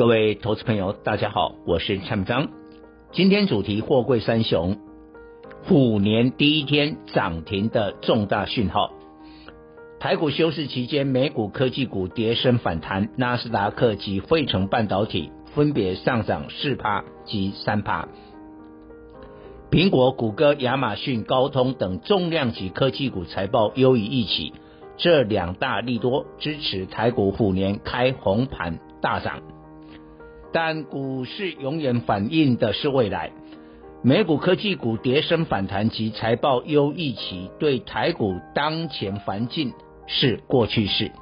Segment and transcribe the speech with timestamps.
[0.00, 2.48] 各位投资朋友，大家好，我是蔡章。
[3.12, 4.78] 今天主题：货柜三雄
[5.64, 8.94] 虎年第一天涨停的重大讯号。
[9.98, 18.08] 台股休市期间，美股科技股跌升反弹，纳斯达克及费城半导体分别上涨四趴及三趴。
[19.70, 24.54] 苹果、谷歌、亚马逊、高通等重量级科技股财报优于预期。
[24.96, 29.42] 这两大利多支持台股虎年开红盘大涨，
[30.52, 33.30] 但股市永远反映的是未来。
[34.02, 39.72] 美股科技股跌升反弹及财报优异期，对台股当前环境
[40.06, 41.12] 是过去式，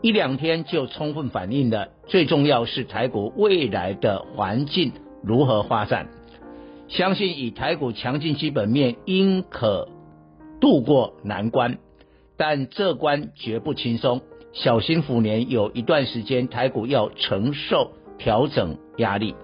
[0.00, 1.88] 一两天就充分反映了。
[2.06, 4.92] 最重要是台股未来的环境
[5.22, 6.08] 如何发展，
[6.86, 9.88] 相信以台股强劲基本面，应可
[10.60, 11.78] 度过难关。
[12.36, 14.20] 但这关绝不轻松，
[14.52, 19.34] 小心虎年有一段时间台股要承受调整压力。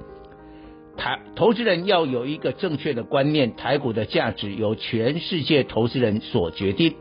[0.96, 6.94] 台投资人要有一个正确的观念，台股的价值由全世界投资人所决定，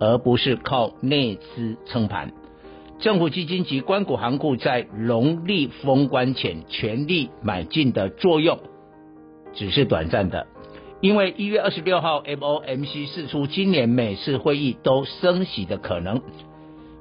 [0.00, 2.32] 而不是靠内资撑盘。
[2.98, 8.58] 政府基金及关股行库在农历封关前全力买进的作用，
[9.52, 10.46] 只是短暂的。
[11.00, 16.22] 因为一月二十六号 FOMC 释出今年每次会议都升息的可能，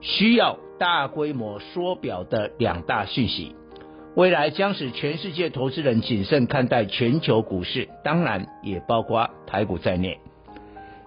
[0.01, 3.55] 需要大规模缩表的两大讯息，
[4.16, 10.19] 未来将使全世界投资人谨慎看待全球股市，当然也包括台股在内。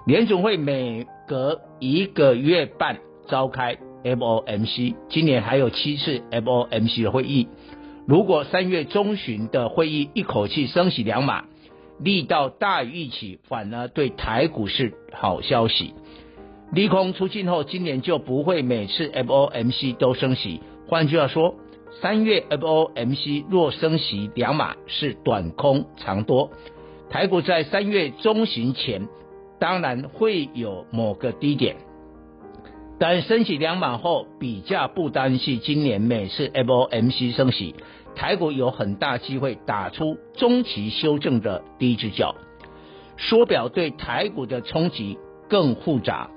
[0.06, 7.48] 联总会每隔一个月半召开 FOMC，今年还有七次 FOMC 的会议，
[8.06, 11.44] 如果三月中旬的会议一口气升息两码。
[11.98, 15.94] 力道大于预期，反而对台股是好消息。
[16.70, 20.60] 利空出尽后，今年就不会每次 FOMC 都升息。
[20.88, 21.54] 换句话说，
[22.02, 26.50] 三月 FOMC 若升息两码是短空长多。
[27.08, 29.08] 台股在三月中旬前，
[29.58, 31.76] 当然会有某个低点，
[32.98, 37.74] 但升息两码后，比较不担心今年每次 FOMC 升息。
[38.14, 42.34] 台股有很大机会打出中期修正的第一支脚，
[43.16, 45.18] 缩表对台股的冲击
[45.48, 46.30] 更复杂。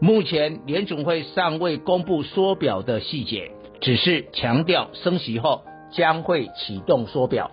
[0.00, 7.50] 目前联总会尚未公布缩表的细节，只是强调升息后将会启动缩表。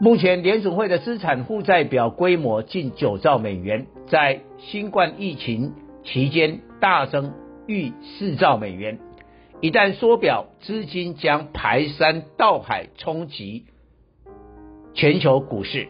[0.00, 7.34] 目前联准会的资产负债表规模近九兆美元，在新冠疫情期间大增
[7.66, 8.98] 逾四兆美元。
[9.60, 13.66] 一旦缩表，资金将排山倒海冲击
[14.94, 15.88] 全球股市。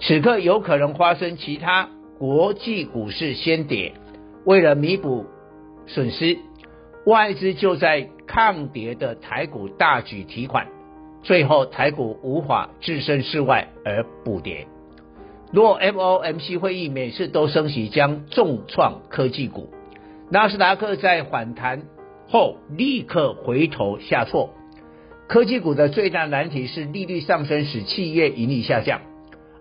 [0.00, 3.92] 此刻有可能发生其他国际股市先跌，
[4.44, 5.26] 为了弥补
[5.86, 6.38] 损失，
[7.06, 10.66] 外资就在抗跌的台股大举提款，
[11.22, 14.66] 最后台股无法置身事外而补跌。
[15.52, 19.70] 若 FOMC 会议每次都升息，将重创科技股。
[20.30, 21.82] 纳斯达克在反弹。
[22.28, 24.50] 后立刻回头下挫，
[25.28, 29.00] 科技股的最大难题是利率上升使企业盈利下降，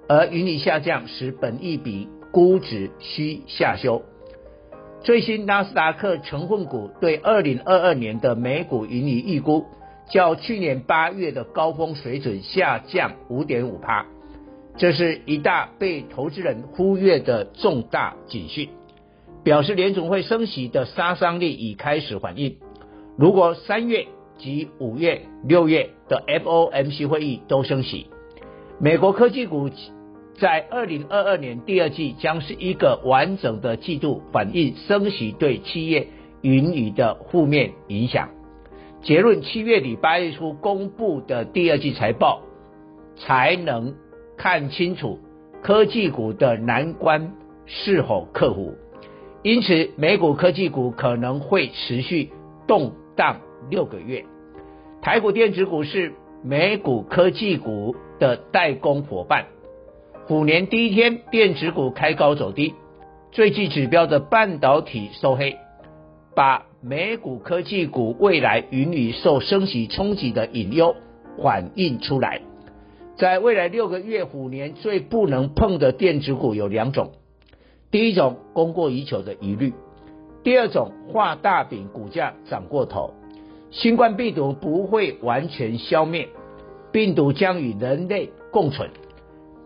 [0.10, 4.02] 而盈利下降使本益比估值需下修。
[5.06, 9.66] 最新纳斯达克成分股对二零二二年的美股盈利预估，
[10.10, 14.08] 较去年八月的高峰水准下降五点五趴，
[14.78, 18.70] 这是一大被投资人忽略的重大警讯。
[19.44, 22.58] 表示联总会升息的杀伤力已开始反应。
[23.16, 24.08] 如果三月
[24.40, 28.08] 及五月、六月的 FOMC 会议都升息，
[28.80, 29.70] 美国科技股
[30.38, 36.08] 在二零二二年第二季将是一个完整的季度，反映升息对企业
[36.42, 38.30] 盈余的负面影响。
[39.02, 42.42] 结论：七月底八月初公布的第二季财报，
[43.16, 43.96] 才能
[44.36, 45.20] 看清楚
[45.62, 47.32] 科技股的难关
[47.66, 48.74] 是否克服。
[49.42, 52.32] 因此，美股科技股可能会持续
[52.68, 53.40] 动荡
[53.70, 54.26] 六个月。
[55.02, 59.46] 台股电子股是美股科技股的代工伙伴。
[60.28, 62.74] 虎年第一天，电子股开高走低，
[63.32, 65.56] 最具指标的半导体收黑，
[66.34, 70.96] 把美股科技股未来盈余受升息冲击的隐忧
[71.44, 72.42] 反映出来。
[73.18, 77.12] 在未来六个月虎年最不能碰的电子股有两种，
[77.92, 79.74] 第一种供过于求的疑虑，
[80.44, 83.14] 第二种画大饼，股价涨过头。
[83.70, 86.30] 新冠病毒不会完全消灭，
[86.92, 88.90] 病毒将与人类共存。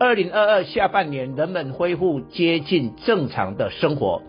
[0.01, 4.21] 二零二二下半年，人们恢复接近正常的生活，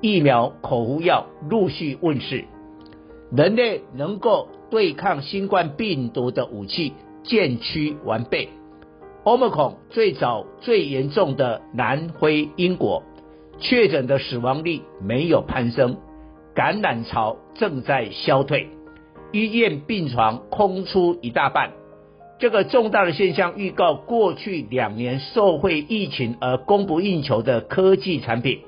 [0.00, 2.44] 疫苗、口服药陆续问世，
[3.30, 8.48] 人类能够对抗新冠病毒的武器渐趋完备。
[9.22, 13.04] Omicron 最早最严重的南非英国
[13.60, 15.98] 确诊的死亡率没有攀升，
[16.52, 18.70] 感染潮正在消退，
[19.30, 21.70] 医院病床空出一大半。
[22.42, 28.62] 这个重大的现象预告，过去两年受惠疫情而供不应求的科技产品，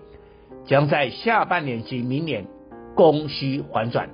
[0.65, 2.47] 将在下半年及明年
[2.95, 4.11] 供需反转，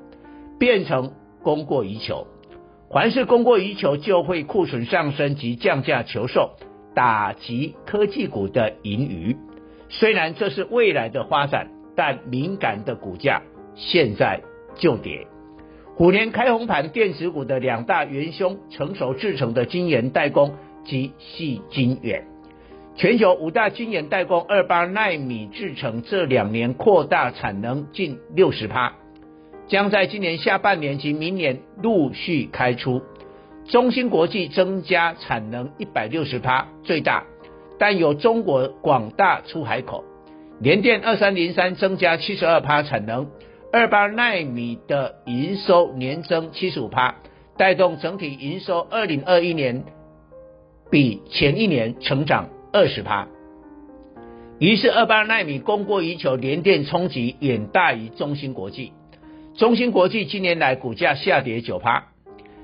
[0.58, 1.12] 变成
[1.42, 2.26] 供过于求。
[2.90, 6.52] 凡是供过于求，就会库存上升及降价求售，
[6.94, 9.36] 打击科技股的盈余。
[9.90, 13.42] 虽然这是未来的发展，但敏感的股价
[13.74, 14.40] 现在
[14.76, 15.26] 就跌。
[16.00, 22.24] 虎年开红盘，电子股的两大元凶：成熟制程的晶圆代工及矽晶圆。
[22.96, 28.94] 全球五大晶圆代工二八奈米制程这两年扩大产能近六十趴。
[29.66, 33.02] 将在今年下半年及明年陆续开出。
[33.66, 37.24] 中芯国际增加产能一百六十趴，最大，
[37.78, 40.02] 但有中国广大出海口。
[40.62, 43.26] 联电二三零三增加七十二趴产能，
[43.72, 47.14] 二八奈米的营收年增七十五趴，
[47.56, 49.84] 带动整体营收二零二一年
[50.90, 53.28] 比前一年成长二十趴。
[54.58, 58.92] 于是二八奈米供过于求，联电冲击远大于中芯国际。
[59.54, 62.08] 中芯国际近年来股价下跌九趴，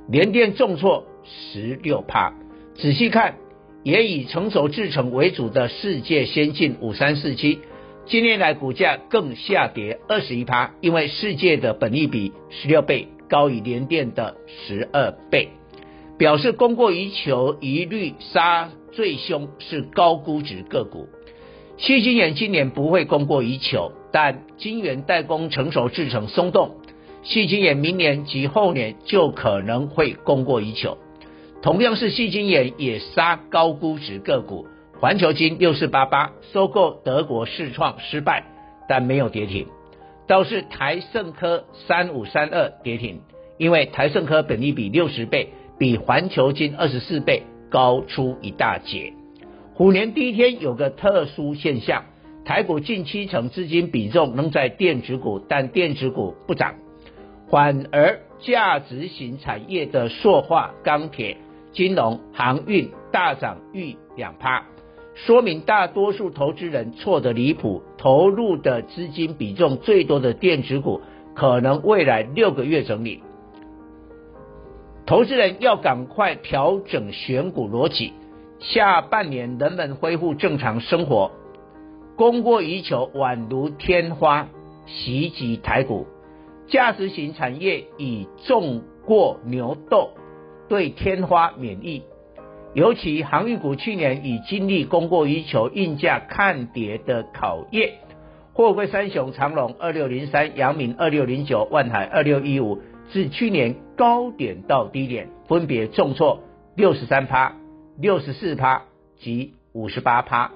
[0.08, 2.34] 联电重挫十六趴。
[2.74, 3.36] 仔细看，
[3.84, 7.60] 也以成熟制程为主的世界先进五三四七，
[8.06, 15.48] 近年来股价更下跌二十一趴，因为世界的本益比十六倍高于联电的十二倍，
[16.16, 21.08] 表示供过于求一律杀最凶是高估值个股。
[21.78, 26.76] 矽晶圆今年不会供过于求，但晶圆代工成熟制程松动。
[27.24, 30.96] 矽晶圆明年及后年就可能会供过于求，
[31.60, 38.44] 同样是矽晶圆也杀高估值个股，环球金六四八八收购德国世创失败，
[38.88, 39.66] 但没有跌停，
[40.26, 43.20] 倒是台盛科三五三二跌停，
[43.58, 49.12] 因为台盛科本益比六十倍，比环球金二十四倍高出一大截。
[49.74, 52.04] 虎年第一天有个特殊现象，
[52.46, 56.74] 台股近七成资金比重仍在电子股，但电子股不涨。
[57.50, 61.36] 反而价值型产业的塑化、钢铁、
[61.72, 64.64] 金融、航运大涨逾两趴，
[65.16, 71.00] 说明大多数投资人错得离谱，投入的资金比重最多的电子股
[71.34, 73.22] 可能未来六个月整理，
[75.06, 78.12] 投资人要赶快调整选股逻辑，
[78.58, 81.30] 下半年人们恢复正常生活，
[82.14, 84.48] 供过于求宛如天花
[84.84, 86.06] 袭击台股。
[86.68, 90.10] 价值型产业已种过牛痘，
[90.68, 92.02] 对天花免疫。
[92.76, 97.94] 尤其航运股去年已经历供过于求、运价看跌的考验。
[98.52, 106.40] 货柜三雄长荣二六零三、阳明二六零九、万海二六一五，自去年高点到低点分别重挫
[106.74, 107.56] 六十三趴、
[107.98, 108.82] 六十四趴
[109.20, 110.50] 及五十八趴。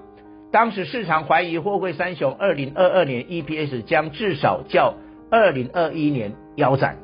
[0.52, 4.92] 当时市场怀疑货柜三雄二零二二年 EPS 将至少较
[5.30, 6.98] 二零二一年腰斩，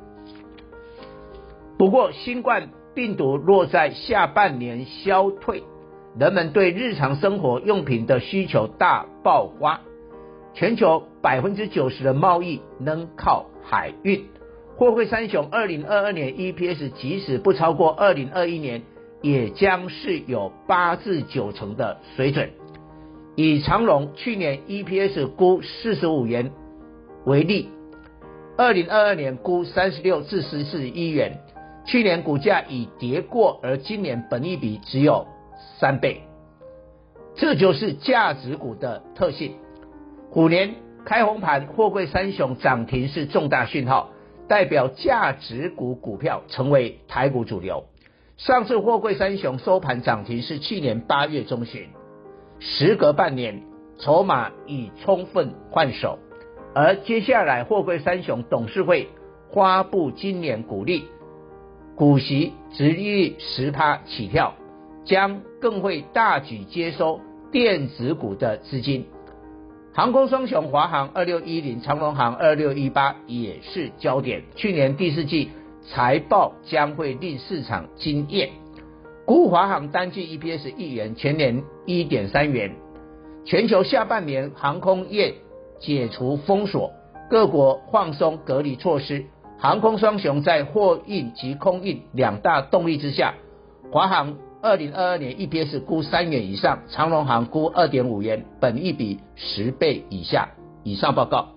[1.78, 5.62] 不过新冠病毒若在下半年消退，
[6.18, 9.82] 人们对日常生活用品的需求大爆发，
[10.54, 14.24] 全球百分之九十的贸易能靠海运，
[14.78, 18.80] 货柜三雄二零二二年 EPS 即使不超过二零二一年，
[19.20, 22.48] 也将是有八至九成的水准。
[23.34, 26.50] 以长荣去年 EPS 估四十五元
[27.26, 27.68] 为例。
[28.56, 31.40] 二零二二年估三十六至四十四亿元，
[31.87, 35.26] 去年股价已跌过，而今年本益比只有
[35.78, 36.23] 三倍，
[37.37, 39.55] 这就是价值股的特性。
[40.31, 40.75] 虎年
[41.05, 44.11] 开红盘，货柜三雄涨停是重大讯号，
[44.49, 47.85] 代表价值股股票成为台股主流。
[48.37, 51.88] 上次货柜三雄收盘涨停是去年八月中旬，
[52.59, 53.62] 时隔半年，
[53.99, 56.19] 筹码已充分换手。
[56.75, 59.09] 而接下来，货柜三雄董事会
[59.55, 61.05] 发布今年股利，
[61.96, 64.54] 股息直利率十趴起跳，
[65.06, 69.06] 将更会大举接收电子股的资金。
[69.94, 74.42] 航空双雄华航二六一零、长龙航二六一八也是焦点。
[74.54, 75.48] 去年第四季
[75.88, 78.50] 财报将会令市场惊艳。
[79.24, 82.76] 估华航单季 EPS 一元，全年一点三元。
[83.46, 85.34] 全球下半年航空业
[85.80, 86.92] 解除封锁，
[87.30, 89.24] 各国放松隔离措施，
[89.58, 93.34] 航空双雄在货运及空运两大动力之下，
[93.90, 94.36] 华航。
[94.62, 100.48] 二零二二年 EPS 估三元以上，长荣航估二点五元，本一比十倍以下。
[100.82, 101.48] 以上报告。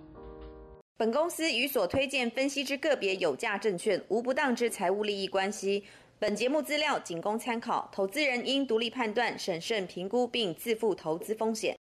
[0.97, 5.83] 本公司与所推荐分析之个别有价证券无不当之财务利益关系。
[6.19, 11.77] 本节目资料仅供参考，投资人应独立判断、审慎评估并自负投资风险。